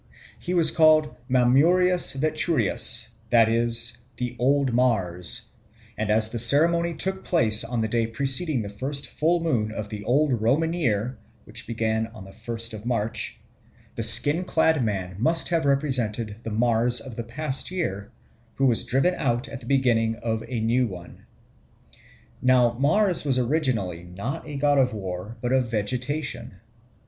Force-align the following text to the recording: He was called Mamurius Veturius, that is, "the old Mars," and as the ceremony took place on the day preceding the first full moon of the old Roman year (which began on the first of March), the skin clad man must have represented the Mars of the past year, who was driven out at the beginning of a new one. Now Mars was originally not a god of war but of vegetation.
He 0.39 0.55
was 0.55 0.71
called 0.71 1.15
Mamurius 1.29 2.13
Veturius, 2.15 3.09
that 3.29 3.47
is, 3.47 3.99
"the 4.15 4.35
old 4.39 4.73
Mars," 4.73 5.43
and 5.95 6.09
as 6.09 6.31
the 6.31 6.39
ceremony 6.39 6.95
took 6.95 7.23
place 7.23 7.63
on 7.63 7.81
the 7.81 7.87
day 7.87 8.07
preceding 8.07 8.63
the 8.63 8.67
first 8.69 9.07
full 9.07 9.41
moon 9.41 9.71
of 9.71 9.89
the 9.89 10.03
old 10.03 10.41
Roman 10.41 10.73
year 10.73 11.17
(which 11.43 11.67
began 11.67 12.07
on 12.15 12.25
the 12.25 12.33
first 12.33 12.73
of 12.73 12.83
March), 12.83 13.39
the 13.93 14.01
skin 14.01 14.43
clad 14.43 14.83
man 14.83 15.17
must 15.19 15.49
have 15.49 15.65
represented 15.67 16.37
the 16.41 16.49
Mars 16.49 16.99
of 16.99 17.15
the 17.15 17.23
past 17.23 17.69
year, 17.69 18.09
who 18.55 18.65
was 18.65 18.85
driven 18.85 19.13
out 19.13 19.47
at 19.49 19.59
the 19.59 19.67
beginning 19.67 20.15
of 20.15 20.43
a 20.47 20.59
new 20.59 20.87
one. 20.87 21.27
Now 22.41 22.71
Mars 22.73 23.23
was 23.23 23.37
originally 23.37 24.01
not 24.01 24.49
a 24.49 24.55
god 24.57 24.79
of 24.79 24.95
war 24.95 25.37
but 25.41 25.51
of 25.51 25.69
vegetation. 25.69 26.55